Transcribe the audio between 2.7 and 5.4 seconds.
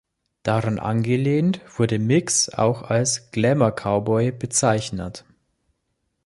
als „Glamour-Cowboy“ bezeichnet.